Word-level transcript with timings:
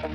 Xin 0.00 0.08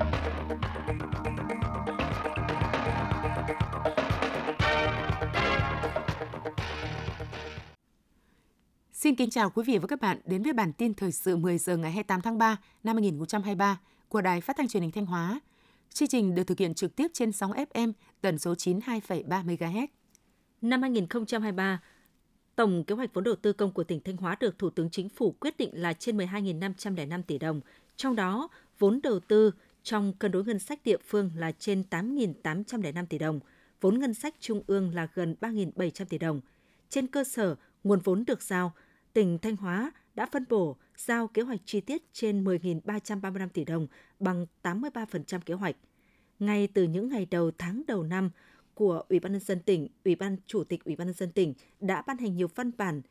kính 9.15 9.29
chào 9.29 9.49
quý 9.49 9.63
vị 9.67 9.77
và 9.77 9.87
các 9.87 10.01
bạn 10.01 10.19
đến 10.25 10.43
với 10.43 10.53
bản 10.53 10.73
tin 10.73 10.93
thời 10.93 11.11
sự 11.11 11.35
10 11.35 11.57
giờ 11.57 11.77
ngày 11.77 11.91
28 11.91 12.21
tháng 12.21 12.37
3 12.37 12.57
năm 12.83 12.95
2023 12.95 13.79
của 14.09 14.21
Đài 14.21 14.41
Phát 14.41 14.57
thanh 14.57 14.67
Truyền 14.67 14.83
hình 14.83 14.91
Thanh 14.91 15.05
Hóa. 15.05 15.39
Chương 15.93 16.07
trình 16.07 16.35
được 16.35 16.43
thực 16.43 16.59
hiện 16.59 16.73
trực 16.73 16.95
tiếp 16.95 17.07
trên 17.13 17.31
sóng 17.31 17.51
FM 17.51 17.93
tần 18.21 18.39
số 18.39 18.53
92,3 18.53 19.45
MHz. 19.45 19.87
Năm 20.61 20.81
2023, 20.81 21.81
tổng 22.55 22.83
kế 22.83 22.95
hoạch 22.95 23.13
vốn 23.13 23.23
đầu 23.23 23.35
tư 23.35 23.53
công 23.53 23.71
của 23.71 23.83
tỉnh 23.83 23.99
Thanh 23.99 24.17
Hóa 24.17 24.37
được 24.39 24.59
Thủ 24.59 24.69
tướng 24.69 24.89
Chính 24.89 25.09
phủ 25.09 25.35
quyết 25.39 25.57
định 25.57 25.69
là 25.73 25.93
trên 25.93 26.17
12.505 26.17 27.23
tỷ 27.23 27.37
đồng, 27.37 27.61
trong 27.95 28.15
đó 28.15 28.49
vốn 28.79 28.99
đầu 29.03 29.19
tư 29.19 29.51
trong 29.85 30.13
cân 30.13 30.31
đối 30.31 30.43
ngân 30.43 30.59
sách 30.59 30.79
địa 30.83 30.97
phương 31.07 31.31
là 31.35 31.51
trên 31.51 31.83
8.805 31.89 33.05
tỷ 33.05 33.17
đồng, 33.17 33.39
vốn 33.81 33.99
ngân 33.99 34.13
sách 34.13 34.35
trung 34.39 34.63
ương 34.67 34.95
là 34.95 35.07
gần 35.13 35.35
3.700 35.41 36.05
tỷ 36.05 36.17
đồng. 36.17 36.41
Trên 36.89 37.07
cơ 37.07 37.23
sở 37.23 37.55
nguồn 37.83 37.99
vốn 37.99 38.23
được 38.25 38.41
giao, 38.41 38.73
tỉnh 39.13 39.37
Thanh 39.39 39.55
Hóa 39.55 39.91
đã 40.15 40.25
phân 40.31 40.45
bổ 40.49 40.77
giao 40.97 41.27
kế 41.27 41.41
hoạch 41.41 41.59
chi 41.65 41.81
tiết 41.81 42.03
trên 42.13 42.43
10.335 42.43 43.49
tỷ 43.49 43.65
đồng 43.65 43.87
bằng 44.19 44.45
83% 44.63 45.39
kế 45.39 45.53
hoạch. 45.53 45.75
Ngay 46.39 46.67
từ 46.67 46.83
những 46.83 47.09
ngày 47.09 47.27
đầu 47.31 47.51
tháng 47.57 47.81
đầu 47.87 48.03
năm 48.03 48.29
của 48.73 49.03
Ủy 49.09 49.19
ban 49.19 49.31
nhân 49.31 49.41
dân 49.41 49.59
tỉnh, 49.59 49.87
Ủy 50.05 50.15
ban 50.15 50.37
Chủ 50.47 50.63
tịch 50.63 50.83
Ủy 50.83 50.95
ban 50.95 51.07
nhân 51.07 51.15
dân 51.15 51.31
tỉnh 51.31 51.53
đã 51.79 52.01
ban 52.01 52.17
hành 52.17 52.35
nhiều 52.35 52.47
văn 52.55 52.71
bản 52.77 53.01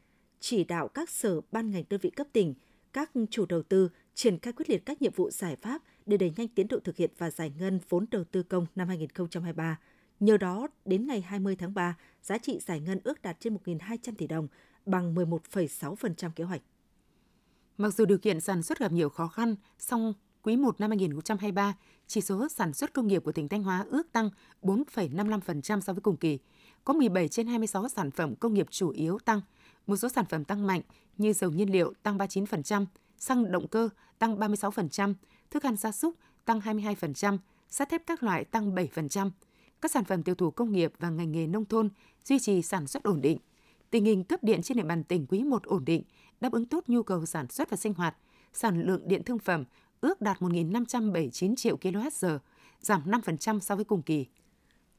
chỉ 0.41 0.64
đạo 0.64 0.88
các 0.88 1.11
sở 1.11 1.41
ban 1.52 1.70
ngành 1.70 1.84
đơn 1.91 2.00
vị 2.00 2.11
cấp 2.11 2.27
tỉnh, 2.33 2.55
các 2.95 3.11
chủ 3.30 3.47
đầu 3.47 3.62
tư 3.62 3.89
triển 4.15 4.39
khai 4.39 4.53
quyết 4.53 4.71
liệt 4.71 4.87
các 4.87 5.03
nhiệm 5.03 5.12
vụ 5.12 5.30
giải 5.30 5.57
pháp 5.57 5.83
để 6.07 6.16
đẩy 6.16 6.33
nhanh 6.37 6.48
tiến 6.48 6.69
độ 6.69 6.79
thực 6.84 6.97
hiện 6.97 7.11
và 7.19 7.30
giải 7.30 7.53
ngân 7.59 7.80
vốn 7.89 8.06
đầu 8.11 8.25
tư 8.25 8.42
công 8.42 8.67
năm 8.75 8.89
2023. 8.89 9.78
Nhờ 10.20 10.37
đó, 10.37 10.69
đến 10.84 11.06
ngày 11.06 11.20
20 11.20 11.56
tháng 11.56 11.75
3, 11.75 11.97
giá 12.22 12.39
trị 12.39 12.59
giải 12.67 12.81
ngân 12.81 13.00
ước 13.05 13.22
đạt 13.22 13.37
trên 13.41 13.56
1.200 13.65 14.12
tỷ 14.19 14.27
đồng, 14.27 14.48
bằng 14.87 15.15
11,6% 15.15 16.31
kế 16.31 16.45
hoạch. 16.45 16.62
Mặc 17.78 17.95
dù 17.95 18.05
điều 18.05 18.19
kiện 18.19 18.41
sản 18.41 18.62
xuất 18.62 18.78
gặp 18.78 18.92
nhiều 18.92 19.09
khó 19.09 19.28
khăn, 19.28 19.56
song 19.78 20.15
quý 20.42 20.56
1 20.56 20.81
năm 20.81 20.91
2023, 20.91 21.75
chỉ 22.06 22.20
số 22.20 22.48
sản 22.48 22.72
xuất 22.72 22.92
công 22.92 23.06
nghiệp 23.06 23.25
của 23.25 23.33
tỉnh 23.33 23.48
Thanh 23.48 23.62
Hóa 23.62 23.84
ước 23.91 24.12
tăng 24.12 24.31
4,55% 24.62 25.81
so 25.81 25.92
với 25.92 26.00
cùng 26.00 26.17
kỳ. 26.17 26.39
Có 26.84 26.95
17 26.95 27.28
trên 27.28 27.47
26 27.47 27.89
sản 27.89 28.11
phẩm 28.11 28.34
công 28.37 28.55
nghiệp 28.55 28.67
chủ 28.70 28.91
yếu 28.91 29.19
tăng, 29.19 29.41
một 29.87 29.97
số 29.97 30.09
sản 30.09 30.25
phẩm 30.25 30.45
tăng 30.45 30.67
mạnh 30.67 30.81
như 31.19 31.33
dầu 31.33 31.51
nhiên 31.51 31.73
liệu 31.73 31.93
tăng 32.03 32.19
39%, 32.19 32.87
xăng 33.19 33.53
động 33.53 33.69
cơ 33.69 33.89
tăng 34.19 34.39
36%, 34.39 35.15
thức 35.51 35.63
ăn 35.63 35.77
gia 35.77 35.93
súc 35.93 36.15
tăng 36.45 36.61
22%, 36.61 37.39
sắt 37.69 37.91
thép 37.91 38.07
các 38.07 38.23
loại 38.23 38.45
tăng 38.45 38.75
7%. 38.75 39.31
Các 39.81 39.91
sản 39.91 40.05
phẩm 40.05 40.23
tiêu 40.23 40.35
thụ 40.35 40.51
công 40.51 40.73
nghiệp 40.73 40.93
và 40.99 41.11
ngành 41.11 41.33
nghề 41.33 41.47
nông 41.47 41.65
thôn 41.65 41.89
duy 42.25 42.39
trì 42.39 42.62
sản 42.62 42.87
xuất 42.87 43.03
ổn 43.03 43.21
định– 43.21 43.39
Tình 43.95 44.05
hình 44.05 44.25
cấp 44.25 44.45
điện 44.45 44.62
trên 44.62 44.77
địa 44.77 44.85
bàn 44.85 45.05
tỉnh 45.05 45.27
quý 45.27 45.43
1 45.43 45.65
ổn 45.65 45.85
định, 45.85 46.03
đáp 46.41 46.53
ứng 46.53 46.67
tốt 46.67 46.85
nhu 46.87 47.03
cầu 47.03 47.27
sản 47.27 47.49
xuất 47.49 47.71
và 47.71 47.77
sinh 47.77 47.95
hoạt. 47.95 48.17
Sản 48.53 48.83
lượng 48.83 49.09
điện 49.09 49.23
thương 49.25 49.39
phẩm 49.39 49.65
ước 50.01 50.21
đạt 50.21 50.39
1.579 50.39 51.57
triệu 51.57 51.77
kWh, 51.77 52.39
giảm 52.81 53.03
5% 53.11 53.61
so 53.61 53.77
với 53.77 53.85
cùng 53.85 54.03
kỳ. 54.03 54.27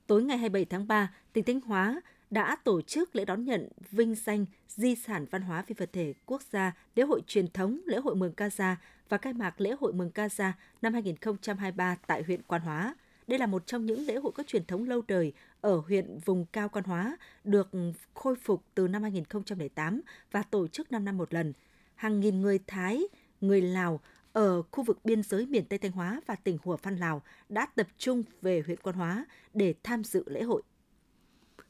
Tối 0.07 0.23
ngày 0.23 0.37
27 0.37 0.65
tháng 0.65 0.87
3, 0.87 1.13
tỉnh 1.33 1.43
Thanh 1.43 1.61
Hóa 1.61 2.01
đã 2.29 2.55
tổ 2.63 2.81
chức 2.81 3.15
lễ 3.15 3.25
đón 3.25 3.45
nhận 3.45 3.67
vinh 3.91 4.15
danh 4.15 4.45
di 4.67 4.95
sản 4.95 5.25
văn 5.31 5.41
hóa 5.41 5.61
phi 5.61 5.75
vật 5.77 5.89
thể 5.93 6.13
quốc 6.25 6.41
gia, 6.51 6.73
lễ 6.95 7.03
hội 7.03 7.21
truyền 7.27 7.47
thống, 7.51 7.79
lễ 7.85 7.97
hội 7.97 8.15
Mường 8.15 8.33
Ca 8.33 8.49
Gia 8.49 8.77
và 9.09 9.17
khai 9.17 9.33
mạc 9.33 9.61
lễ 9.61 9.75
hội 9.79 9.93
Mường 9.93 10.11
Ca 10.11 10.29
Gia 10.29 10.53
năm 10.81 10.93
2023 10.93 11.95
tại 12.07 12.23
huyện 12.23 12.41
Quan 12.47 12.61
Hóa. 12.61 12.95
Đây 13.27 13.39
là 13.39 13.45
một 13.45 13.67
trong 13.67 13.85
những 13.85 14.05
lễ 14.05 14.15
hội 14.15 14.31
có 14.31 14.43
truyền 14.47 14.65
thống 14.65 14.89
lâu 14.89 15.01
đời 15.07 15.33
ở 15.61 15.77
huyện 15.77 16.19
vùng 16.25 16.45
cao 16.45 16.69
Quan 16.69 16.85
Hóa, 16.85 17.17
được 17.43 17.69
khôi 18.13 18.35
phục 18.35 18.63
từ 18.75 18.87
năm 18.87 19.01
2008 19.01 20.01
và 20.31 20.43
tổ 20.43 20.67
chức 20.67 20.91
5 20.91 21.05
năm 21.05 21.17
một 21.17 21.33
lần. 21.33 21.53
Hàng 21.95 22.19
nghìn 22.19 22.41
người 22.41 22.59
Thái, 22.67 23.03
người 23.41 23.61
Lào 23.61 23.99
ở 24.33 24.61
khu 24.61 24.83
vực 24.83 25.05
biên 25.05 25.23
giới 25.23 25.45
miền 25.45 25.65
Tây 25.65 25.79
Thanh 25.79 25.91
Hóa 25.91 26.21
và 26.25 26.35
tỉnh 26.35 26.57
Hùa 26.63 26.77
Phan 26.77 26.97
Lào 26.97 27.21
đã 27.49 27.65
tập 27.75 27.87
trung 27.97 28.23
về 28.41 28.63
huyện 28.65 28.79
Quan 28.79 28.95
Hóa 28.95 29.25
để 29.53 29.73
tham 29.83 30.03
dự 30.03 30.23
lễ 30.27 30.43
hội. 30.43 30.61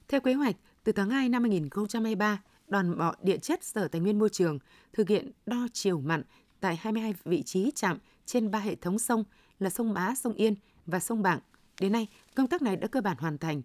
Theo 0.08 0.22
kế 0.22 0.34
hoạch, 0.34 0.56
từ 0.84 0.92
tháng 0.92 1.10
2 1.10 1.30
năm 1.30 1.44
2023, 1.44 2.42
đoàn 2.68 2.98
bọ 2.98 3.16
địa 3.22 3.38
chất 3.38 3.64
Sở 3.64 3.88
Tài 3.88 4.02
nguyên 4.02 4.20
Môi 4.20 4.30
trường 4.30 4.60
thực 4.94 5.10
hiện 5.10 5.32
đo 5.46 5.68
chiều 5.74 6.00
mặn 6.00 6.24
tại 6.60 6.76
22 6.76 7.14
vị 7.26 7.44
trí 7.44 7.72
chạm 7.76 7.98
trên 8.26 8.52
3 8.52 8.60
hệ 8.60 8.76
thống 8.76 9.00
sông 9.00 9.24
là 9.60 9.70
sông 9.70 9.94
Mã, 9.94 10.16
sông 10.16 10.34
Yên 10.34 10.56
và 10.86 11.00
sông 11.00 11.22
Bảng. 11.22 11.40
Đến 11.82 11.92
nay, 11.92 12.08
công 12.36 12.48
tác 12.48 12.62
này 12.62 12.76
đã 12.76 12.88
cơ 12.88 13.02
bản 13.02 13.18
hoàn 13.20 13.38
thành. 13.38 13.62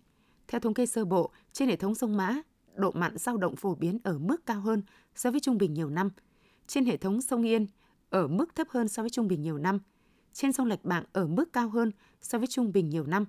Theo 0.48 0.60
thống 0.60 0.74
kê 0.74 0.86
sơ 0.86 1.04
bộ, 1.04 1.30
trên 1.52 1.68
hệ 1.68 1.76
thống 1.76 1.94
sông 1.94 2.16
Mã, 2.16 2.36
độ 2.74 2.90
mặn 2.90 3.18
dao 3.18 3.36
động 3.36 3.56
phổ 3.56 3.74
biến 3.74 3.98
ở 4.04 4.18
mức 4.18 4.46
cao 4.46 4.60
hơn 4.60 4.82
so 5.14 5.30
với 5.30 5.40
trung 5.40 5.58
bình 5.58 5.74
nhiều 5.74 5.90
năm. 5.90 6.10
Trên 6.66 6.84
hệ 6.84 6.96
thống 6.96 7.22
sông 7.22 7.42
Yên, 7.42 7.66
ở 8.10 8.28
mức 8.28 8.54
thấp 8.54 8.68
hơn 8.70 8.88
so 8.88 9.02
với 9.02 9.10
trung 9.10 9.28
bình 9.28 9.42
nhiều 9.42 9.58
năm. 9.58 9.78
Trên 10.32 10.52
sông 10.52 10.66
Lạch 10.66 10.84
Bạng 10.84 11.04
ở 11.12 11.26
mức 11.26 11.52
cao 11.52 11.68
hơn 11.68 11.90
so 12.20 12.38
với 12.38 12.46
trung 12.46 12.72
bình 12.72 12.88
nhiều 12.90 13.06
năm. 13.06 13.24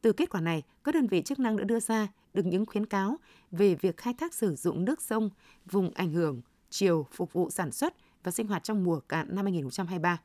Từ 0.00 0.12
kết 0.12 0.30
quả 0.30 0.40
này, 0.40 0.62
các 0.84 0.94
đơn 0.94 1.06
vị 1.06 1.22
chức 1.22 1.38
năng 1.38 1.56
đã 1.56 1.64
đưa 1.64 1.80
ra 1.80 2.08
được 2.36 2.46
những 2.46 2.66
khuyến 2.66 2.86
cáo 2.86 3.18
về 3.50 3.74
việc 3.74 3.96
khai 3.96 4.14
thác 4.14 4.34
sử 4.34 4.54
dụng 4.54 4.84
nước 4.84 5.02
sông 5.02 5.30
vùng 5.70 5.90
ảnh 5.94 6.12
hưởng 6.12 6.40
chiều 6.70 7.06
phục 7.12 7.32
vụ 7.32 7.50
sản 7.50 7.72
xuất 7.72 7.94
và 8.22 8.32
sinh 8.32 8.46
hoạt 8.46 8.64
trong 8.64 8.84
mùa 8.84 9.00
cạn 9.00 9.26
năm 9.30 9.44
2023. 9.44 10.20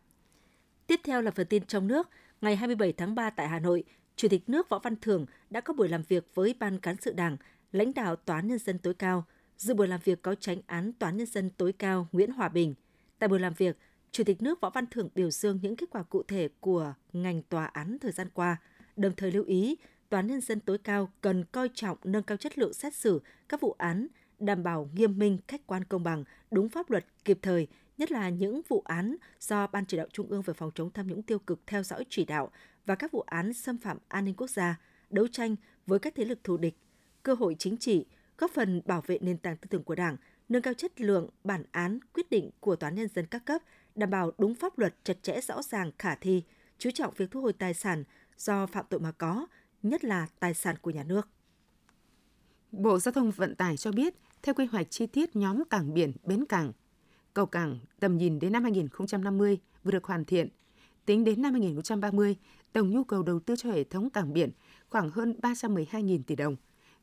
Tiếp 0.88 1.00
theo 1.04 1.22
là 1.22 1.32
phần 1.32 1.48
tin 1.48 1.66
trong 1.66 1.88
nước. 1.88 2.10
Ngày 2.42 2.56
27 2.56 2.94
tháng 2.94 3.16
3 3.16 3.30
tại 3.30 3.48
Hà 3.48 3.60
Nội, 3.60 3.84
Chủ 4.16 4.28
tịch 4.28 4.50
nước 4.50 4.70
Võ 4.70 4.80
Văn 4.80 4.96
Thưởng 4.96 5.26
đã 5.50 5.62
có 5.62 5.74
buổi 5.74 5.90
làm 5.90 6.04
việc 6.08 6.36
với 6.36 6.56
Ban 6.60 6.80
Cán 6.80 6.96
sự 7.02 7.14
Đảng, 7.14 7.38
lãnh 7.72 7.94
đạo 7.94 8.16
Tòa 8.16 8.36
án 8.36 8.48
Nhân 8.48 8.60
dân 8.60 8.80
tối 8.80 8.94
cao. 8.94 9.26
Dự 9.58 9.74
buổi 9.74 9.88
làm 9.88 10.00
việc 10.04 10.22
có 10.22 10.36
tránh 10.36 10.62
án 10.68 10.94
Tòa 10.94 11.10
án 11.10 11.18
Nhân 11.18 11.28
dân 11.28 11.50
tối 11.50 11.74
cao 11.74 12.08
Nguyễn 12.12 12.32
Hòa 12.32 12.50
Bình. 12.50 12.74
Tại 13.20 13.28
buổi 13.28 13.40
làm 13.40 13.54
việc, 13.54 13.78
Chủ 14.12 14.24
tịch 14.24 14.42
nước 14.42 14.62
Võ 14.62 14.70
Văn 14.70 14.86
Thưởng 14.88 15.10
biểu 15.16 15.30
dương 15.30 15.60
những 15.62 15.76
kết 15.76 15.90
quả 15.90 16.04
cụ 16.04 16.24
thể 16.24 16.50
của 16.60 16.94
ngành 17.14 17.42
tòa 17.42 17.66
án 17.66 17.98
thời 18.02 18.12
gian 18.12 18.28
qua, 18.34 18.58
đồng 18.96 19.16
thời 19.18 19.32
lưu 19.32 19.44
ý 19.44 19.76
Tòa 20.12 20.20
án 20.20 20.28
Nhân 20.28 20.42
dân 20.42 20.60
tối 20.60 20.78
cao 20.78 21.10
cần 21.22 21.44
coi 21.52 21.70
trọng 21.74 21.98
nâng 22.04 22.24
cao 22.24 22.38
chất 22.38 22.58
lượng 22.58 22.74
xét 22.74 22.96
xử 22.96 23.22
các 23.50 23.62
vụ 23.62 23.76
án, 23.78 24.08
đảm 24.40 24.64
bảo 24.64 24.90
nghiêm 24.96 25.20
minh, 25.20 25.38
khách 25.48 25.68
quan 25.68 25.84
công 25.84 26.04
bằng, 26.04 26.24
đúng 26.52 26.70
pháp 26.70 26.90
luật, 26.90 27.06
kịp 27.26 27.40
thời, 27.42 27.68
nhất 27.98 28.12
là 28.12 28.30
những 28.30 28.62
vụ 28.68 28.82
án 28.86 29.16
do 29.40 29.68
Ban 29.68 29.86
chỉ 29.86 29.98
đạo 29.98 30.08
Trung 30.14 30.28
ương 30.30 30.42
về 30.42 30.54
phòng 30.54 30.72
chống 30.76 30.92
tham 30.92 31.08
nhũng 31.08 31.22
tiêu 31.22 31.40
cực 31.40 31.60
theo 31.68 31.84
dõi 31.84 32.06
chỉ 32.10 32.26
đạo 32.26 32.52
và 32.86 32.96
các 32.96 33.12
vụ 33.12 33.22
án 33.22 33.54
xâm 33.54 33.78
phạm 33.78 33.98
an 34.08 34.26
ninh 34.26 34.34
quốc 34.34 34.50
gia, 34.50 34.80
đấu 35.10 35.28
tranh 35.28 35.56
với 35.88 36.00
các 36.00 36.14
thế 36.16 36.26
lực 36.26 36.44
thù 36.44 36.58
địch, 36.58 36.76
cơ 37.24 37.34
hội 37.34 37.56
chính 37.60 37.78
trị, 37.78 38.06
góp 38.38 38.52
phần 38.52 38.82
bảo 38.86 39.04
vệ 39.08 39.18
nền 39.22 39.38
tảng 39.38 39.58
tư 39.58 39.68
tưởng 39.70 39.84
của 39.84 39.96
Đảng, 39.96 40.18
nâng 40.50 40.62
cao 40.62 40.74
chất 40.74 41.02
lượng 41.02 41.30
bản 41.44 41.64
án, 41.72 42.00
quyết 42.14 42.30
định 42.30 42.50
của 42.60 42.76
Tòa 42.76 42.88
án 42.88 42.96
Nhân 42.96 43.08
dân 43.16 43.26
các 43.26 43.46
cấp, 43.46 43.62
đảm 43.96 44.10
bảo 44.10 44.32
đúng 44.38 44.56
pháp 44.56 44.80
luật 44.80 44.96
chặt 45.04 45.24
chẽ 45.24 45.42
rõ 45.42 45.62
ràng 45.62 45.92
khả 46.00 46.16
thi, 46.16 46.44
chú 46.78 46.92
trọng 46.92 47.14
việc 47.18 47.32
thu 47.32 47.42
hồi 47.42 47.54
tài 47.54 47.74
sản 47.74 48.04
do 48.38 48.66
phạm 48.66 48.86
tội 48.90 49.00
mà 49.00 49.12
có, 49.12 49.48
nhất 49.84 50.04
là 50.04 50.28
tài 50.40 50.54
sản 50.54 50.76
của 50.82 50.92
nhà 50.92 51.04
nước. 51.04 51.30
Bộ 52.72 53.00
Giao 53.00 53.12
thông 53.12 53.32
Vận 53.32 53.56
tải 53.56 53.78
cho 53.78 53.92
biết, 53.92 54.14
theo 54.44 54.56
quy 54.56 54.66
hoạch 54.66 54.88
chi 54.90 55.08
tiết 55.08 55.36
nhóm 55.36 55.64
cảng 55.70 55.94
biển, 55.94 56.14
bến 56.24 56.46
cảng, 56.46 56.72
cầu 57.34 57.46
cảng 57.46 57.80
tầm 58.00 58.18
nhìn 58.18 58.40
đến 58.40 58.52
năm 58.52 58.64
2050 58.64 59.60
vừa 59.84 59.92
được 59.92 60.04
hoàn 60.04 60.26
thiện. 60.26 60.48
Tính 61.06 61.24
đến 61.24 61.42
năm 61.42 61.54
2030, 61.54 62.36
tổng 62.74 62.90
nhu 62.90 63.04
cầu 63.04 63.24
đầu 63.24 63.40
tư 63.40 63.56
cho 63.56 63.72
hệ 63.72 63.84
thống 63.84 64.10
cảng 64.10 64.34
biển 64.34 64.52
khoảng 64.90 65.10
hơn 65.10 65.36
312.000 65.42 66.24
tỷ 66.28 66.36
đồng. 66.36 66.56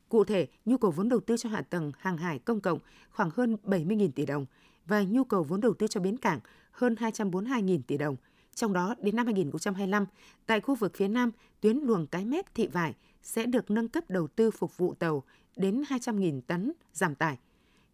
Cụ 0.09 0.23
thể, 0.23 0.47
nhu 0.65 0.77
cầu 0.77 0.91
vốn 0.91 1.09
đầu 1.09 1.19
tư 1.19 1.37
cho 1.37 1.49
hạ 1.49 1.61
tầng 1.61 1.91
hàng 1.99 2.17
hải 2.17 2.39
công 2.39 2.61
cộng 2.61 2.79
khoảng 3.09 3.29
hơn 3.33 3.57
70.000 3.63 4.11
tỷ 4.11 4.25
đồng 4.25 4.45
và 4.85 5.03
nhu 5.03 5.23
cầu 5.23 5.43
vốn 5.43 5.61
đầu 5.61 5.73
tư 5.73 5.87
cho 5.87 5.99
bến 5.99 6.17
cảng 6.17 6.39
hơn 6.71 6.95
242.000 6.95 7.81
tỷ 7.87 7.97
đồng. 7.97 8.15
Trong 8.59 8.73
đó, 8.73 8.95
đến 9.01 9.15
năm 9.15 9.25
2025, 9.25 10.05
tại 10.45 10.61
khu 10.61 10.75
vực 10.75 10.91
phía 10.95 11.07
Nam, 11.07 11.31
tuyến 11.61 11.77
luồng 11.77 12.07
cái 12.07 12.25
mép 12.25 12.55
thị 12.55 12.67
vải 12.67 12.93
sẽ 13.23 13.45
được 13.45 13.71
nâng 13.71 13.87
cấp 13.87 14.03
đầu 14.09 14.27
tư 14.27 14.51
phục 14.51 14.77
vụ 14.77 14.93
tàu 14.93 15.23
đến 15.55 15.81
200.000 15.81 16.41
tấn 16.41 16.71
giảm 16.93 17.15
tải. 17.15 17.37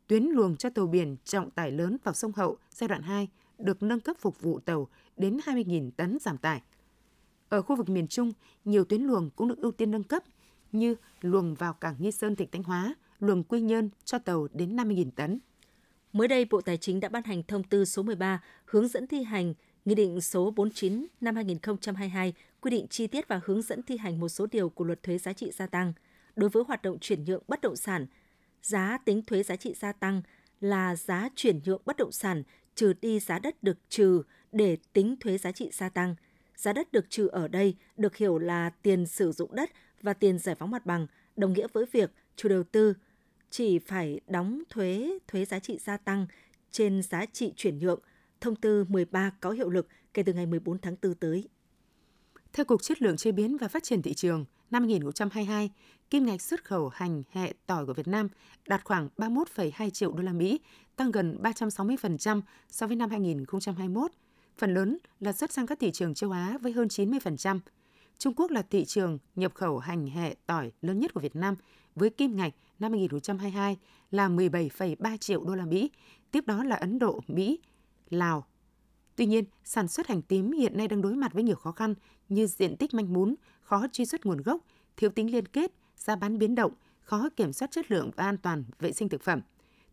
Tuyến 0.07 0.23
luồng 0.23 0.55
cho 0.55 0.69
tàu 0.69 0.87
biển 0.87 1.15
trọng 1.25 1.51
tải 1.51 1.71
lớn 1.71 1.97
vào 2.03 2.13
sông 2.13 2.31
Hậu 2.35 2.57
giai 2.71 2.87
đoạn 2.87 3.01
2 3.01 3.27
được 3.57 3.83
nâng 3.83 3.99
cấp 3.99 4.17
phục 4.19 4.41
vụ 4.41 4.59
tàu 4.59 4.87
đến 5.17 5.37
20.000 5.37 5.91
tấn 5.91 6.17
giảm 6.21 6.37
tải. 6.37 6.61
Ở 7.49 7.61
khu 7.61 7.75
vực 7.75 7.89
miền 7.89 8.07
Trung, 8.07 8.33
nhiều 8.65 8.83
tuyến 8.85 9.01
luồng 9.01 9.29
cũng 9.29 9.47
được 9.47 9.57
ưu 9.57 9.71
tiên 9.71 9.91
nâng 9.91 10.03
cấp 10.03 10.23
như 10.71 10.95
luồng 11.21 11.55
vào 11.55 11.73
cảng 11.73 11.95
Nghi 11.99 12.11
Sơn 12.11 12.35
tỉnh 12.35 12.49
Thanh 12.51 12.63
Hóa, 12.63 12.95
luồng 13.19 13.43
Quy 13.43 13.61
Nhơn 13.61 13.89
cho 14.05 14.19
tàu 14.19 14.47
đến 14.53 14.75
50.000 14.75 15.11
tấn. 15.15 15.39
Mới 16.13 16.27
đây, 16.27 16.45
Bộ 16.45 16.61
Tài 16.61 16.77
chính 16.77 16.99
đã 16.99 17.09
ban 17.09 17.23
hành 17.23 17.43
thông 17.43 17.63
tư 17.63 17.85
số 17.85 18.03
13 18.03 18.41
hướng 18.65 18.87
dẫn 18.87 19.07
thi 19.07 19.23
hành 19.23 19.53
Nghị 19.85 19.95
định 19.95 20.21
số 20.21 20.51
49 20.51 21.07
năm 21.21 21.35
2022 21.35 22.33
quy 22.61 22.71
định 22.71 22.87
chi 22.87 23.07
tiết 23.07 23.27
và 23.27 23.41
hướng 23.45 23.61
dẫn 23.61 23.83
thi 23.83 23.97
hành 23.97 24.19
một 24.19 24.29
số 24.29 24.47
điều 24.51 24.69
của 24.69 24.83
luật 24.83 25.03
thuế 25.03 25.17
giá 25.17 25.33
trị 25.33 25.51
gia 25.51 25.67
tăng. 25.67 25.93
Đối 26.35 26.49
với 26.49 26.63
hoạt 26.67 26.81
động 26.81 26.99
chuyển 26.99 27.23
nhượng 27.23 27.43
bất 27.47 27.61
động 27.61 27.75
sản, 27.75 28.07
giá 28.61 28.97
tính 29.05 29.21
thuế 29.27 29.43
giá 29.43 29.55
trị 29.55 29.73
gia 29.79 29.91
tăng 29.91 30.21
là 30.61 30.95
giá 30.95 31.29
chuyển 31.35 31.59
nhượng 31.65 31.81
bất 31.85 31.97
động 31.97 32.11
sản 32.11 32.43
trừ 32.75 32.93
đi 33.01 33.19
giá 33.19 33.39
đất 33.39 33.63
được 33.63 33.77
trừ 33.89 34.23
để 34.51 34.77
tính 34.93 35.15
thuế 35.19 35.37
giá 35.37 35.51
trị 35.51 35.69
gia 35.73 35.89
tăng. 35.89 36.15
giá 36.55 36.73
đất 36.73 36.91
được 36.91 37.09
trừ 37.09 37.27
ở 37.27 37.47
đây 37.47 37.75
được 37.97 38.15
hiểu 38.15 38.37
là 38.37 38.69
tiền 38.69 39.05
sử 39.05 39.31
dụng 39.31 39.55
đất 39.55 39.69
và 40.01 40.13
tiền 40.13 40.39
giải 40.39 40.55
phóng 40.55 40.71
mặt 40.71 40.85
bằng, 40.85 41.07
đồng 41.35 41.53
nghĩa 41.53 41.67
với 41.73 41.85
việc 41.91 42.11
chủ 42.35 42.49
đầu 42.49 42.63
tư 42.63 42.93
chỉ 43.49 43.79
phải 43.79 44.19
đóng 44.27 44.63
thuế 44.69 45.17
thuế 45.27 45.45
giá 45.45 45.59
trị 45.59 45.77
gia 45.77 45.97
tăng 45.97 46.27
trên 46.71 47.01
giá 47.01 47.25
trị 47.25 47.53
chuyển 47.55 47.79
nhượng. 47.79 47.99
Thông 48.45 48.55
tư 48.55 48.85
13 48.89 49.31
có 49.39 49.51
hiệu 49.51 49.69
lực 49.69 49.87
kể 50.13 50.23
từ 50.23 50.33
ngày 50.33 50.45
14 50.45 50.77
tháng 50.79 50.95
4 51.03 51.13
tới. 51.15 51.49
Theo 52.53 52.65
Cục 52.65 52.81
Chất 52.81 53.01
lượng 53.01 53.17
Chế 53.17 53.31
biến 53.31 53.57
và 53.57 53.67
Phát 53.67 53.83
triển 53.83 54.01
Thị 54.01 54.13
trường, 54.13 54.45
năm 54.71 54.83
2022, 54.83 55.71
kim 56.09 56.25
ngạch 56.25 56.41
xuất 56.41 56.63
khẩu 56.63 56.89
hành 56.89 57.23
hẹ 57.31 57.53
tỏi 57.67 57.85
của 57.85 57.93
Việt 57.93 58.07
Nam 58.07 58.29
đạt 58.67 58.83
khoảng 58.83 59.09
31,2 59.17 59.89
triệu 59.89 60.11
đô 60.11 60.23
la 60.23 60.33
Mỹ, 60.33 60.59
tăng 60.95 61.11
gần 61.11 61.37
360% 61.41 62.41
so 62.69 62.87
với 62.87 62.95
năm 62.95 63.09
2021. 63.09 64.11
Phần 64.57 64.73
lớn 64.73 64.97
là 65.19 65.33
xuất 65.33 65.51
sang 65.51 65.67
các 65.67 65.79
thị 65.79 65.91
trường 65.91 66.13
châu 66.13 66.31
Á 66.31 66.57
với 66.61 66.71
hơn 66.71 66.87
90%. 66.87 67.59
Trung 68.17 68.33
Quốc 68.33 68.51
là 68.51 68.61
thị 68.61 68.85
trường 68.85 69.17
nhập 69.35 69.53
khẩu 69.55 69.79
hành 69.79 70.07
hẹ 70.07 70.35
tỏi 70.45 70.71
lớn 70.81 70.99
nhất 70.99 71.13
của 71.13 71.21
Việt 71.21 71.35
Nam 71.35 71.55
với 71.95 72.09
kim 72.09 72.35
ngạch 72.35 72.53
năm 72.79 72.91
2022 72.91 73.77
là 74.11 74.29
17,3 74.29 75.17
triệu 75.17 75.43
đô 75.43 75.55
la 75.55 75.65
Mỹ, 75.65 75.91
tiếp 76.31 76.47
đó 76.47 76.63
là 76.63 76.75
Ấn 76.75 76.99
Độ, 76.99 77.19
Mỹ, 77.27 77.59
Lào. 78.09 78.45
Tuy 79.15 79.25
nhiên, 79.25 79.43
sản 79.63 79.87
xuất 79.87 80.07
hành 80.07 80.21
tím 80.21 80.51
hiện 80.51 80.77
nay 80.77 80.87
đang 80.87 81.01
đối 81.01 81.15
mặt 81.15 81.33
với 81.33 81.43
nhiều 81.43 81.55
khó 81.55 81.71
khăn 81.71 81.95
như 82.29 82.47
diện 82.47 82.77
tích 82.77 82.93
manh 82.93 83.13
mún, 83.13 83.35
khó 83.61 83.87
truy 83.91 84.05
xuất 84.05 84.25
nguồn 84.25 84.41
gốc, 84.41 84.61
thiếu 84.97 85.09
tính 85.09 85.31
liên 85.31 85.45
kết, 85.45 85.71
giá 85.97 86.15
bán 86.15 86.37
biến 86.37 86.55
động, 86.55 86.73
khó 87.01 87.29
kiểm 87.35 87.53
soát 87.53 87.71
chất 87.71 87.91
lượng 87.91 88.11
và 88.15 88.23
an 88.23 88.37
toàn 88.37 88.63
vệ 88.79 88.91
sinh 88.91 89.09
thực 89.09 89.23
phẩm. 89.23 89.41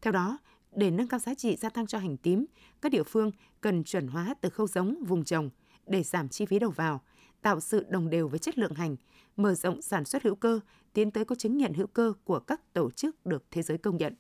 Theo 0.03 0.13
đó, 0.13 0.39
để 0.73 0.91
nâng 0.91 1.09
cao 1.09 1.21
giá 1.21 1.35
trị 1.35 1.57
gia 1.57 1.69
tăng 1.69 1.87
cho 1.87 1.99
hành 1.99 2.17
tím, 2.17 2.47
các 2.81 2.93
địa 2.93 3.03
phương 3.03 3.31
cần 3.61 3.85
chuẩn 3.85 4.07
hóa 4.07 4.35
từ 4.41 4.51
khâu 4.51 4.67
giống 4.67 5.05
vùng 5.05 5.25
trồng 5.25 5.51
để 5.87 6.03
giảm 6.03 6.29
chi 6.29 6.47
phí 6.47 6.59
đầu 6.59 6.71
vào, 6.71 7.01
tạo 7.43 7.61
sự 7.61 7.87
đồng 7.89 8.11
đều 8.11 8.29
với 8.29 8.39
chất 8.39 8.59
lượng 8.59 8.75
hành, 8.75 8.97
mở 9.37 9.55
rộng 9.55 9.83
sản 9.83 10.05
xuất 10.05 10.23
hữu 10.23 10.35
cơ, 10.35 10.61
tiến 10.93 11.11
tới 11.11 11.25
có 11.25 11.35
chứng 11.35 11.57
nhận 11.57 11.75
hữu 11.75 11.87
cơ 11.87 12.13
của 12.25 12.39
các 12.39 12.73
tổ 12.73 12.91
chức 12.91 13.27
được 13.27 13.45
thế 13.51 13.63
giới 13.63 13.79
công 13.79 13.97
nhận. 13.97 14.15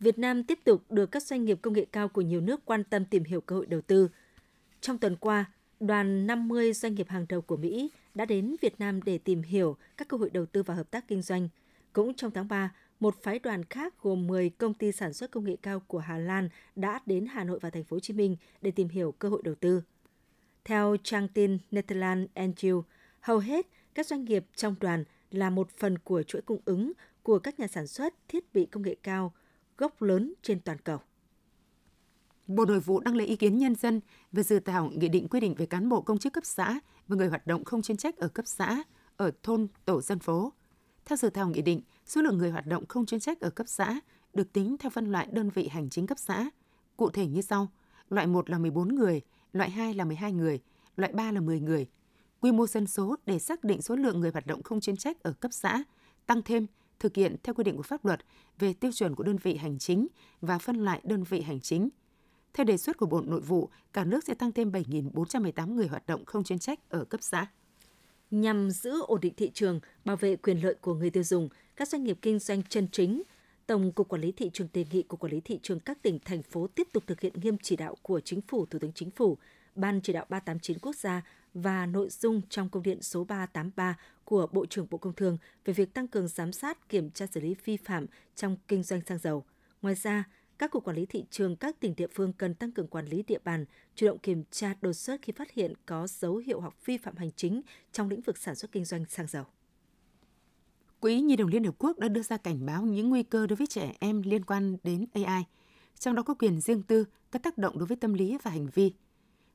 Việt 0.00 0.18
Nam 0.18 0.44
tiếp 0.44 0.58
tục 0.64 0.82
được 0.90 1.06
các 1.06 1.22
doanh 1.22 1.44
nghiệp 1.44 1.58
công 1.62 1.74
nghệ 1.74 1.86
cao 1.92 2.08
của 2.08 2.20
nhiều 2.20 2.40
nước 2.40 2.64
quan 2.64 2.84
tâm 2.84 3.04
tìm 3.04 3.24
hiểu 3.24 3.40
cơ 3.40 3.56
hội 3.56 3.66
đầu 3.66 3.80
tư. 3.80 4.08
Trong 4.80 4.98
tuần 4.98 5.16
qua, 5.16 5.44
đoàn 5.80 6.26
50 6.26 6.72
doanh 6.72 6.94
nghiệp 6.94 7.08
hàng 7.08 7.26
đầu 7.28 7.40
của 7.40 7.56
Mỹ 7.56 7.90
đã 8.14 8.24
đến 8.24 8.56
Việt 8.60 8.80
Nam 8.80 9.02
để 9.02 9.18
tìm 9.18 9.42
hiểu 9.42 9.76
các 9.96 10.08
cơ 10.08 10.16
hội 10.16 10.30
đầu 10.30 10.46
tư 10.46 10.62
và 10.62 10.74
hợp 10.74 10.90
tác 10.90 11.08
kinh 11.08 11.22
doanh. 11.22 11.48
Cũng 11.92 12.14
trong 12.14 12.30
tháng 12.30 12.48
3, 12.48 12.74
một 13.00 13.22
phái 13.22 13.38
đoàn 13.38 13.64
khác 13.64 13.94
gồm 14.02 14.26
10 14.26 14.50
công 14.50 14.74
ty 14.74 14.92
sản 14.92 15.12
xuất 15.12 15.30
công 15.30 15.44
nghệ 15.44 15.56
cao 15.62 15.80
của 15.86 15.98
Hà 15.98 16.18
Lan 16.18 16.48
đã 16.76 17.00
đến 17.06 17.26
Hà 17.26 17.44
Nội 17.44 17.58
và 17.62 17.70
thành 17.70 17.84
phố 17.84 17.94
Hồ 17.94 18.00
Chí 18.00 18.14
Minh 18.14 18.36
để 18.62 18.70
tìm 18.70 18.88
hiểu 18.88 19.12
cơ 19.12 19.28
hội 19.28 19.42
đầu 19.44 19.54
tư. 19.54 19.82
Theo 20.64 20.96
trang 21.02 21.28
tin 21.28 21.58
Netherlands 21.70 22.30
Angel, 22.34 22.74
hầu 23.20 23.38
hết 23.38 23.66
các 23.94 24.06
doanh 24.06 24.24
nghiệp 24.24 24.44
trong 24.54 24.74
đoàn 24.80 25.04
là 25.30 25.50
một 25.50 25.70
phần 25.70 25.98
của 25.98 26.22
chuỗi 26.22 26.42
cung 26.42 26.60
ứng 26.64 26.92
của 27.22 27.38
các 27.38 27.60
nhà 27.60 27.66
sản 27.66 27.86
xuất 27.86 28.14
thiết 28.28 28.54
bị 28.54 28.66
công 28.66 28.82
nghệ 28.82 28.96
cao 29.02 29.32
gốc 29.78 30.02
lớn 30.02 30.34
trên 30.42 30.60
toàn 30.60 30.78
cầu. 30.78 30.98
Bộ 32.46 32.64
Nội 32.64 32.80
vụ 32.80 33.00
đang 33.00 33.16
lấy 33.16 33.26
ý 33.26 33.36
kiến 33.36 33.58
nhân 33.58 33.74
dân 33.74 34.00
về 34.32 34.42
dự 34.42 34.60
thảo 34.60 34.90
nghị 34.94 35.08
định 35.08 35.28
quy 35.28 35.40
định 35.40 35.54
về 35.54 35.66
cán 35.66 35.88
bộ 35.88 36.02
công 36.02 36.18
chức 36.18 36.32
cấp 36.32 36.44
xã 36.46 36.80
và 37.08 37.16
người 37.16 37.28
hoạt 37.28 37.46
động 37.46 37.64
không 37.64 37.82
chuyên 37.82 37.96
trách 37.96 38.16
ở 38.16 38.28
cấp 38.28 38.46
xã, 38.46 38.82
ở 39.16 39.30
thôn, 39.42 39.66
tổ 39.84 40.00
dân 40.00 40.18
phố. 40.18 40.52
Theo 41.04 41.16
dự 41.16 41.30
thảo 41.30 41.48
nghị 41.48 41.62
định, 41.62 41.80
số 42.06 42.22
lượng 42.22 42.38
người 42.38 42.50
hoạt 42.50 42.66
động 42.66 42.86
không 42.86 43.06
chuyên 43.06 43.20
trách 43.20 43.40
ở 43.40 43.50
cấp 43.50 43.68
xã 43.68 44.00
được 44.34 44.52
tính 44.52 44.76
theo 44.78 44.90
phân 44.90 45.12
loại 45.12 45.28
đơn 45.32 45.50
vị 45.50 45.68
hành 45.68 45.90
chính 45.90 46.06
cấp 46.06 46.18
xã. 46.18 46.50
Cụ 46.96 47.10
thể 47.10 47.26
như 47.26 47.40
sau: 47.40 47.68
loại 48.08 48.26
1 48.26 48.50
là 48.50 48.58
14 48.58 48.94
người, 48.94 49.20
loại 49.52 49.70
2 49.70 49.94
là 49.94 50.04
12 50.04 50.32
người, 50.32 50.60
loại 50.96 51.12
3 51.12 51.32
là 51.32 51.40
10 51.40 51.60
người. 51.60 51.86
Quy 52.40 52.52
mô 52.52 52.66
dân 52.66 52.86
số 52.86 53.16
để 53.26 53.38
xác 53.38 53.64
định 53.64 53.82
số 53.82 53.96
lượng 53.96 54.20
người 54.20 54.30
hoạt 54.30 54.46
động 54.46 54.62
không 54.62 54.80
chuyên 54.80 54.96
trách 54.96 55.22
ở 55.22 55.32
cấp 55.32 55.52
xã 55.52 55.84
tăng 56.26 56.42
thêm 56.42 56.66
thực 57.00 57.16
hiện 57.16 57.36
theo 57.42 57.54
quy 57.54 57.64
định 57.64 57.76
của 57.76 57.82
pháp 57.82 58.04
luật 58.04 58.20
về 58.58 58.72
tiêu 58.72 58.92
chuẩn 58.92 59.14
của 59.14 59.22
đơn 59.24 59.36
vị 59.36 59.56
hành 59.56 59.78
chính 59.78 60.06
và 60.40 60.58
phân 60.58 60.76
loại 60.76 61.00
đơn 61.04 61.24
vị 61.24 61.40
hành 61.40 61.60
chính. 61.60 61.88
Theo 62.54 62.64
đề 62.64 62.76
xuất 62.76 62.96
của 62.96 63.06
Bộ 63.06 63.20
Nội 63.20 63.40
vụ, 63.40 63.68
cả 63.92 64.04
nước 64.04 64.24
sẽ 64.24 64.34
tăng 64.34 64.52
thêm 64.52 64.72
7.418 64.72 65.74
người 65.74 65.86
hoạt 65.86 66.06
động 66.06 66.24
không 66.24 66.44
chuyên 66.44 66.58
trách 66.58 66.90
ở 66.90 67.04
cấp 67.04 67.22
xã. 67.22 67.46
Nhằm 68.30 68.70
giữ 68.70 69.02
ổn 69.02 69.20
định 69.20 69.34
thị 69.36 69.50
trường, 69.54 69.80
bảo 70.04 70.16
vệ 70.16 70.36
quyền 70.36 70.62
lợi 70.62 70.74
của 70.74 70.94
người 70.94 71.10
tiêu 71.10 71.22
dùng, 71.22 71.48
các 71.76 71.88
doanh 71.88 72.04
nghiệp 72.04 72.18
kinh 72.22 72.38
doanh 72.38 72.62
chân 72.62 72.88
chính, 72.92 73.22
Tổng 73.66 73.92
cục 73.92 74.08
Quản 74.08 74.22
lý 74.22 74.32
thị 74.32 74.50
trường 74.52 74.68
đề 74.72 74.84
nghị 74.90 75.02
Cục 75.02 75.20
Quản 75.20 75.32
lý 75.32 75.40
thị 75.40 75.58
trường 75.62 75.80
các 75.80 76.02
tỉnh 76.02 76.18
thành 76.24 76.42
phố 76.42 76.66
tiếp 76.66 76.88
tục 76.92 77.04
thực 77.06 77.20
hiện 77.20 77.32
nghiêm 77.40 77.56
chỉ 77.62 77.76
đạo 77.76 77.96
của 78.02 78.20
Chính 78.20 78.40
phủ, 78.40 78.66
Thủ 78.66 78.78
tướng 78.78 78.92
Chính 78.92 79.10
phủ, 79.10 79.38
Ban 79.74 80.00
chỉ 80.00 80.12
đạo 80.12 80.26
389 80.28 80.78
quốc 80.78 80.96
gia 80.96 81.22
và 81.54 81.86
nội 81.86 82.08
dung 82.10 82.42
trong 82.48 82.68
công 82.68 82.82
điện 82.82 83.02
số 83.02 83.24
383 83.24 83.96
của 84.24 84.46
Bộ 84.52 84.66
trưởng 84.66 84.86
Bộ 84.90 84.98
Công 84.98 85.12
Thương 85.12 85.38
về 85.64 85.74
việc 85.74 85.94
tăng 85.94 86.08
cường 86.08 86.28
giám 86.28 86.52
sát, 86.52 86.88
kiểm 86.88 87.10
tra 87.10 87.26
xử 87.26 87.40
lý 87.40 87.54
vi 87.64 87.76
phạm 87.76 88.06
trong 88.34 88.56
kinh 88.68 88.82
doanh 88.82 89.00
xăng 89.06 89.18
dầu. 89.18 89.44
Ngoài 89.82 89.94
ra, 89.94 90.24
các 90.58 90.70
cục 90.70 90.84
quản 90.84 90.96
lý 90.96 91.06
thị 91.06 91.24
trường 91.30 91.56
các 91.56 91.80
tỉnh 91.80 91.94
địa 91.96 92.06
phương 92.14 92.32
cần 92.32 92.54
tăng 92.54 92.72
cường 92.72 92.86
quản 92.86 93.06
lý 93.06 93.22
địa 93.22 93.38
bàn, 93.44 93.64
chủ 93.94 94.06
động 94.06 94.18
kiểm 94.18 94.44
tra 94.50 94.74
đột 94.80 94.92
xuất 94.92 95.22
khi 95.22 95.32
phát 95.32 95.50
hiện 95.50 95.72
có 95.86 96.06
dấu 96.06 96.36
hiệu 96.36 96.60
hoặc 96.60 96.74
vi 96.84 96.98
phạm 96.98 97.16
hành 97.16 97.30
chính 97.36 97.62
trong 97.92 98.08
lĩnh 98.08 98.20
vực 98.20 98.38
sản 98.38 98.54
xuất 98.54 98.72
kinh 98.72 98.84
doanh 98.84 99.04
xăng 99.04 99.26
dầu. 99.26 99.44
Quỹ 101.00 101.20
Nhi 101.20 101.36
đồng 101.36 101.48
Liên 101.48 101.64
Hợp 101.64 101.74
Quốc 101.78 101.98
đã 101.98 102.08
đưa 102.08 102.22
ra 102.22 102.36
cảnh 102.36 102.66
báo 102.66 102.82
những 102.82 103.08
nguy 103.08 103.22
cơ 103.22 103.46
đối 103.46 103.56
với 103.56 103.66
trẻ 103.66 103.92
em 104.00 104.22
liên 104.22 104.44
quan 104.44 104.76
đến 104.82 105.06
AI, 105.12 105.44
trong 105.98 106.14
đó 106.14 106.22
có 106.22 106.34
quyền 106.34 106.60
riêng 106.60 106.82
tư, 106.82 107.04
các 107.32 107.42
tác 107.42 107.58
động 107.58 107.78
đối 107.78 107.86
với 107.86 107.96
tâm 107.96 108.14
lý 108.14 108.38
và 108.42 108.50
hành 108.50 108.68
vi. 108.74 108.92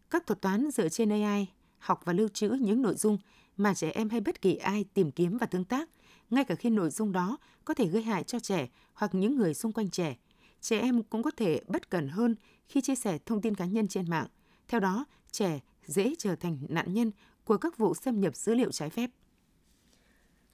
Các 0.10 0.28
thuật 0.28 0.42
toán 0.42 0.72
dựa 0.72 0.90
trên 0.90 1.10
AI 1.10 1.48
học 1.84 2.02
và 2.06 2.14
lưu 2.14 2.28
trữ 2.28 2.50
những 2.50 2.82
nội 2.82 2.96
dung 2.96 3.18
mà 3.58 3.74
trẻ 3.74 3.90
em 3.90 4.10
hay 4.10 4.22
bất 4.22 4.42
kỳ 4.42 4.56
ai 4.56 4.86
tìm 4.94 5.12
kiếm 5.12 5.38
và 5.38 5.46
tương 5.46 5.66
tác, 5.66 5.90
ngay 6.30 6.44
cả 6.44 6.56
khi 6.56 6.70
nội 6.70 6.90
dung 6.90 7.12
đó 7.12 7.38
có 7.66 7.74
thể 7.74 7.88
gây 7.88 8.04
hại 8.04 8.24
cho 8.24 8.40
trẻ 8.40 8.68
hoặc 8.94 9.16
những 9.16 9.36
người 9.36 9.54
xung 9.54 9.72
quanh 9.72 9.90
trẻ. 9.90 10.16
Trẻ 10.62 10.80
em 10.80 11.04
cũng 11.04 11.24
có 11.24 11.32
thể 11.32 11.62
bất 11.68 11.90
cẩn 11.90 12.08
hơn 12.08 12.36
khi 12.68 12.82
chia 12.82 12.96
sẻ 12.96 13.18
thông 13.26 13.42
tin 13.42 13.56
cá 13.56 13.66
nhân 13.66 13.88
trên 13.88 14.10
mạng. 14.10 14.28
Theo 14.68 14.80
đó, 14.80 15.06
trẻ 15.32 15.60
dễ 15.86 16.14
trở 16.18 16.36
thành 16.36 16.58
nạn 16.70 16.94
nhân 16.94 17.12
của 17.44 17.58
các 17.58 17.78
vụ 17.78 17.94
xâm 17.94 18.22
nhập 18.22 18.36
dữ 18.36 18.56
liệu 18.56 18.72
trái 18.72 18.90
phép. 18.90 19.10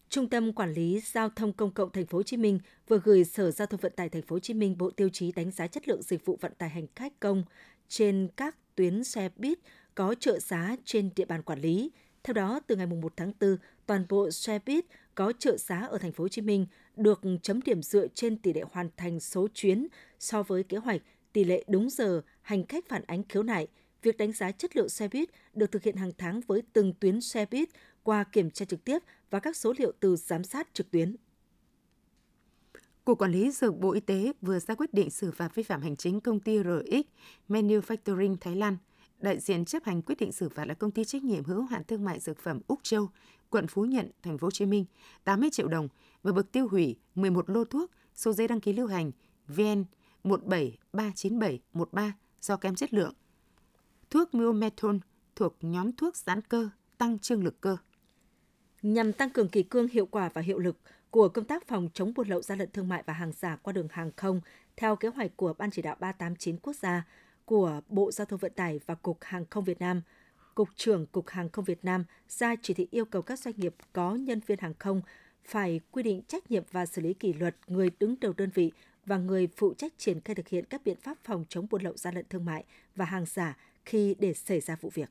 Trung 0.09 0.29
tâm 0.29 0.53
Quản 0.53 0.73
lý 0.73 1.01
Giao 1.13 1.29
thông 1.29 1.53
Công 1.53 1.71
cộng 1.71 1.91
Thành 1.91 2.05
phố 2.05 2.17
Hồ 2.17 2.23
Chí 2.23 2.37
Minh 2.37 2.59
vừa 2.87 2.99
gửi 3.03 3.23
Sở 3.23 3.51
Giao 3.51 3.67
thông 3.67 3.79
Vận 3.79 3.93
tải 3.95 4.09
Thành 4.09 4.21
phố 4.21 4.35
Hồ 4.35 4.39
Chí 4.39 4.53
Minh 4.53 4.77
bộ 4.77 4.89
tiêu 4.89 5.09
chí 5.09 5.31
đánh 5.31 5.51
giá 5.51 5.67
chất 5.67 5.87
lượng 5.87 6.01
dịch 6.03 6.25
vụ 6.25 6.37
vận 6.41 6.53
tải 6.57 6.69
hành 6.69 6.87
khách 6.95 7.19
công 7.19 7.43
trên 7.87 8.27
các 8.37 8.75
tuyến 8.75 9.03
xe 9.03 9.29
buýt 9.35 9.59
có 9.99 10.15
trợ 10.19 10.39
giá 10.39 10.75
trên 10.85 11.09
địa 11.15 11.25
bàn 11.25 11.41
quản 11.41 11.59
lý. 11.59 11.91
Theo 12.23 12.33
đó, 12.33 12.59
từ 12.68 12.75
ngày 12.75 12.85
1 12.85 13.13
tháng 13.18 13.31
4, 13.41 13.57
toàn 13.85 14.06
bộ 14.09 14.31
xe 14.31 14.59
buýt 14.65 14.85
có 15.15 15.33
trợ 15.39 15.57
giá 15.57 15.79
ở 15.79 15.97
thành 15.97 16.11
phố 16.11 16.23
Hồ 16.23 16.27
Chí 16.27 16.41
Minh 16.41 16.65
được 16.95 17.21
chấm 17.41 17.61
điểm 17.61 17.83
dựa 17.83 18.07
trên 18.07 18.37
tỷ 18.37 18.53
lệ 18.53 18.61
hoàn 18.71 18.89
thành 18.97 19.19
số 19.19 19.47
chuyến 19.53 19.87
so 20.19 20.44
với 20.44 20.63
kế 20.63 20.77
hoạch, 20.77 21.01
tỷ 21.33 21.44
lệ 21.44 21.63
đúng 21.68 21.89
giờ, 21.89 22.21
hành 22.41 22.65
khách 22.65 22.87
phản 22.89 23.03
ánh 23.07 23.23
khiếu 23.29 23.44
nại. 23.44 23.68
Việc 24.01 24.18
đánh 24.18 24.31
giá 24.31 24.51
chất 24.51 24.75
lượng 24.75 24.89
xe 24.89 25.07
buýt 25.07 25.29
được 25.53 25.71
thực 25.71 25.83
hiện 25.83 25.95
hàng 25.95 26.11
tháng 26.18 26.41
với 26.47 26.61
từng 26.73 26.94
tuyến 26.94 27.21
xe 27.21 27.45
buýt 27.51 27.69
qua 28.03 28.23
kiểm 28.23 28.51
tra 28.51 28.65
trực 28.65 28.83
tiếp 28.83 28.99
và 29.29 29.39
các 29.39 29.56
số 29.56 29.73
liệu 29.77 29.91
từ 29.99 30.15
giám 30.15 30.44
sát 30.44 30.68
trực 30.73 30.91
tuyến. 30.91 31.15
Cục 33.06 33.19
Quản 33.19 33.31
lý 33.31 33.51
Dược 33.51 33.79
Bộ 33.79 33.91
Y 33.91 33.99
tế 33.99 34.33
vừa 34.41 34.59
ra 34.59 34.75
quyết 34.75 34.94
định 34.94 35.09
xử 35.09 35.31
phạt 35.31 35.56
vi 35.56 35.63
phạm 35.63 35.81
hành 35.81 35.95
chính 35.95 36.21
công 36.21 36.39
ty 36.39 36.57
RX 36.59 37.06
Manufacturing 37.49 38.37
Thái 38.41 38.56
Lan 38.56 38.77
đại 39.19 39.40
diện 39.40 39.66
chấp 39.66 39.83
hành 39.83 40.02
quyết 40.02 40.16
định 40.19 40.31
xử 40.31 40.49
phạt 40.49 40.66
là 40.66 40.73
công 40.73 40.92
ty 40.92 41.04
trách 41.06 41.23
nhiệm 41.23 41.44
hữu 41.44 41.61
hạn 41.61 41.83
thương 41.83 42.06
mại 42.06 42.19
dược 42.19 42.38
phẩm 42.40 42.59
Úc 42.68 42.80
Châu, 42.83 43.09
quận 43.49 43.68
Phú 43.68 43.85
Nhuận, 43.85 44.11
thành 44.23 44.38
phố 44.38 44.45
Hồ 44.45 44.52
Chí 44.52 44.66
Minh, 44.66 44.85
80 45.23 45.49
triệu 45.52 45.68
đồng 45.68 45.88
và 46.23 46.31
buộc 46.31 46.52
tiêu 46.52 46.68
hủy 46.68 46.95
11 47.16 47.49
lô 47.49 47.66
thuốc 47.66 47.92
số 48.16 48.33
giấy 48.33 48.47
đăng 48.47 48.61
ký 48.61 48.73
lưu 48.73 48.88
hành 48.88 49.11
VN 49.47 49.85
173971 50.23 51.90
do 52.42 52.57
kém 52.57 52.76
chất 52.76 52.94
lượng. 52.94 53.14
Thuốc 54.09 54.33
Myomethon 54.33 54.99
thuộc 55.35 55.57
nhóm 55.61 55.92
thuốc 55.92 56.16
giãn 56.16 56.42
cơ, 56.42 56.69
tăng 56.97 57.19
trương 57.19 57.44
lực 57.44 57.61
cơ. 57.61 57.78
Nhằm 58.81 59.14
tăng 59.14 59.30
cường 59.30 59.49
kỳ 59.49 59.64
cương 59.64 59.88
hiệu 59.88 60.06
quả 60.06 60.30
và 60.33 60.42
hiệu 60.42 60.59
lực 60.59 60.78
của 61.09 61.30
công 61.30 61.45
tác 61.45 61.68
phòng 61.68 61.90
chống 61.94 62.14
buôn 62.14 62.28
lậu 62.28 62.42
gian 62.42 62.59
lận 62.59 62.71
thương 62.71 62.88
mại 62.88 63.04
và 63.06 63.14
hàng 63.14 63.31
giả 63.31 63.56
qua 63.56 63.73
đường 63.73 63.88
hàng 63.92 64.11
không 64.16 64.42
theo 64.78 64.95
kế 64.95 65.07
hoạch 65.07 65.38
của 65.38 65.54
Ban 65.54 65.71
chỉ 65.71 65.81
đạo 65.81 65.95
389 65.99 66.57
quốc 66.57 66.76
gia, 66.76 67.06
của 67.49 67.81
Bộ 67.87 68.11
Giao 68.11 68.25
thông 68.25 68.39
Vận 68.39 68.51
tải 68.56 68.79
và 68.85 68.95
Cục 68.95 69.18
Hàng 69.21 69.45
không 69.49 69.63
Việt 69.63 69.79
Nam, 69.79 70.01
Cục 70.56 70.69
trưởng 70.75 71.06
Cục 71.06 71.27
Hàng 71.27 71.49
không 71.49 71.65
Việt 71.65 71.85
Nam 71.85 72.03
ra 72.29 72.56
chỉ 72.61 72.73
thị 72.73 72.87
yêu 72.91 73.06
cầu 73.06 73.21
các 73.21 73.39
doanh 73.39 73.53
nghiệp 73.57 73.75
có 73.94 74.15
nhân 74.15 74.39
viên 74.47 74.59
hàng 74.59 74.73
không 74.79 75.01
phải 75.44 75.79
quy 75.91 76.03
định 76.03 76.21
trách 76.27 76.51
nhiệm 76.51 76.63
và 76.71 76.85
xử 76.85 77.01
lý 77.01 77.13
kỷ 77.13 77.33
luật 77.33 77.56
người 77.68 77.91
đứng 77.99 78.15
đầu 78.21 78.33
đơn 78.37 78.49
vị 78.53 78.71
và 79.06 79.18
người 79.18 79.47
phụ 79.57 79.73
trách 79.73 79.94
triển 79.97 80.21
khai 80.21 80.35
thực 80.35 80.47
hiện 80.47 80.65
các 80.65 80.81
biện 80.85 80.97
pháp 81.01 81.18
phòng 81.23 81.45
chống 81.49 81.68
buôn 81.69 81.81
lậu 81.81 81.94
gian 81.97 82.15
lận 82.15 82.25
thương 82.29 82.45
mại 82.45 82.63
và 82.95 83.06
hàng 83.06 83.25
giả 83.25 83.57
khi 83.85 84.15
để 84.19 84.33
xảy 84.33 84.59
ra 84.59 84.77
vụ 84.81 84.89
việc. 84.94 85.09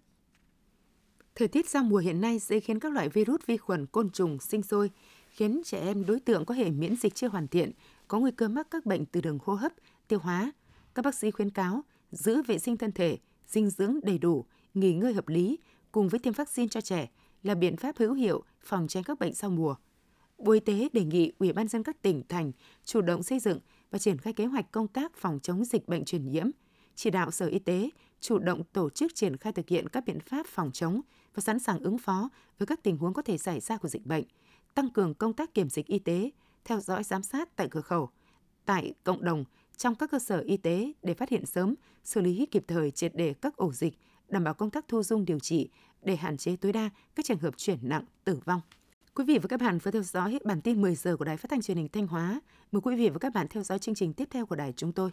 Thời 1.35 1.49
tiết 1.49 1.69
giao 1.69 1.83
mùa 1.83 1.99
hiện 1.99 2.21
nay 2.21 2.39
dễ 2.39 2.61
khiến 2.61 2.81
các 2.81 2.93
loại 2.93 3.09
virus, 3.09 3.41
vi 3.47 3.57
khuẩn, 3.57 3.87
côn 3.87 4.11
trùng 4.11 4.39
sinh 4.41 4.63
sôi, 4.63 4.91
khiến 5.31 5.63
trẻ 5.65 5.81
em 5.81 6.07
đối 6.07 6.21
tượng 6.21 6.45
có 6.45 6.55
hệ 6.55 6.71
miễn 6.71 6.97
dịch 6.97 7.15
chưa 7.15 7.29
hoàn 7.29 7.49
thiện, 7.49 7.71
có 8.09 8.19
nguy 8.19 8.31
cơ 8.31 8.49
mắc 8.49 8.67
các 8.71 8.87
bệnh 8.87 9.07
từ 9.07 9.21
đường 9.21 9.39
hô 9.45 9.55
hấp, 9.55 9.73
tiêu 10.09 10.19
hóa. 10.19 10.53
Các 10.95 11.05
bác 11.05 11.15
sĩ 11.15 11.31
khuyến 11.31 11.51
cáo 11.51 11.83
giữ 12.11 12.43
vệ 12.43 12.59
sinh 12.59 12.77
thân 12.77 12.93
thể, 12.93 13.19
dinh 13.47 13.71
dưỡng 13.71 14.01
đầy 14.03 14.19
đủ, 14.19 14.45
nghỉ 14.75 14.95
ngơi 14.95 15.13
hợp 15.13 15.29
lý 15.29 15.59
cùng 15.93 16.09
với 16.09 16.21
tiêm 16.21 16.33
vaccine 16.33 16.69
cho 16.69 16.81
trẻ 16.81 17.09
là 17.43 17.55
biện 17.55 17.77
pháp 17.77 17.97
hữu 17.99 18.15
hiệu 18.15 18.43
phòng 18.61 18.89
tránh 18.89 19.03
các 19.03 19.19
bệnh 19.19 19.35
sau 19.35 19.51
mùa. 19.51 19.75
Bộ 20.39 20.53
Y 20.53 20.61
tế 20.61 20.89
đề 20.93 21.05
nghị 21.05 21.33
Ủy 21.39 21.53
ban 21.53 21.69
dân 21.69 21.83
các 21.83 22.03
tỉnh 22.03 22.23
thành 22.29 22.53
chủ 22.85 23.01
động 23.01 23.23
xây 23.23 23.39
dựng 23.39 23.59
và 23.91 23.99
triển 23.99 24.19
khai 24.19 24.33
kế 24.33 24.47
hoạch 24.47 24.71
công 24.71 24.89
tác 24.89 25.17
phòng 25.17 25.39
chống 25.43 25.65
dịch 25.65 25.89
bệnh 25.89 26.05
truyền 26.05 26.29
nhiễm, 26.29 26.51
chỉ 26.95 27.11
đạo 27.11 27.31
Sở 27.31 27.47
Y 27.47 27.59
tế 27.59 27.91
chủ 28.21 28.39
động 28.39 28.65
tổ 28.73 28.91
chức 28.91 29.15
triển 29.15 29.37
khai 29.37 29.53
thực 29.53 29.69
hiện 29.69 29.89
các 29.89 30.05
biện 30.07 30.21
pháp 30.21 30.47
phòng 30.47 30.71
chống 30.73 31.01
và 31.35 31.41
sẵn 31.41 31.59
sàng 31.59 31.81
ứng 31.81 31.99
phó 31.99 32.29
với 32.59 32.67
các 32.67 32.83
tình 32.83 32.97
huống 32.97 33.15
có 33.15 33.23
thể 33.23 33.39
xảy 33.39 33.61
ra 33.61 33.77
của 33.77 33.89
dịch 33.89 34.07
bệnh, 34.07 34.25
tăng 34.75 34.91
cường 34.91 35.15
công 35.15 35.33
tác 35.33 35.55
kiểm 35.55 35.71
dịch 35.71 35.87
y 35.87 35.99
tế, 35.99 36.31
theo 36.65 36.81
dõi 36.81 37.05
giám 37.05 37.23
sát 37.23 37.57
tại 37.57 37.69
cửa 37.71 37.81
khẩu, 37.81 38.11
tại 38.65 38.95
cộng 39.05 39.25
đồng, 39.25 39.45
trong 39.79 39.95
các 39.95 40.11
cơ 40.11 40.19
sở 40.19 40.39
y 40.39 40.57
tế 40.57 40.93
để 41.03 41.15
phát 41.15 41.29
hiện 41.29 41.47
sớm, 41.47 41.75
xử 42.05 42.21
lý 42.21 42.47
kịp 42.51 42.65
thời 42.69 42.91
triệt 42.91 43.15
đề 43.15 43.35
các 43.35 43.57
ổ 43.57 43.73
dịch, 43.73 43.99
đảm 44.29 44.45
bảo 44.45 44.55
công 44.55 44.71
tác 44.71 44.89
thu 44.89 45.03
dung 45.03 45.25
điều 45.25 45.39
trị 45.39 45.69
để 46.03 46.17
hạn 46.17 46.37
chế 46.37 46.57
tối 46.57 46.73
đa 46.73 46.91
các 47.15 47.25
trường 47.25 47.39
hợp 47.39 47.55
chuyển 47.57 47.79
nặng, 47.83 48.05
tử 48.25 48.41
vong. 48.45 48.61
Quý 49.15 49.25
vị 49.25 49.39
và 49.39 49.49
các 49.49 49.61
bạn 49.61 49.79
vừa 49.79 49.91
theo 49.91 50.03
dõi 50.03 50.39
bản 50.45 50.61
tin 50.61 50.83
10 50.83 50.95
giờ 50.95 51.17
của 51.17 51.25
Đài 51.25 51.37
Phát 51.37 51.51
thanh 51.51 51.63
Truyền 51.63 51.77
hình 51.77 51.89
Thanh 51.89 52.07
Hóa. 52.07 52.41
Mời 52.73 52.81
quý 52.81 52.97
vị 52.97 53.09
và 53.09 53.19
các 53.19 53.35
bạn 53.35 53.47
theo 53.51 53.63
dõi 53.63 53.79
chương 53.79 53.95
trình 53.95 54.13
tiếp 54.13 54.29
theo 54.31 54.47
của 54.47 54.57
đài 54.57 54.73
chúng 54.77 54.93
tôi. 54.93 55.11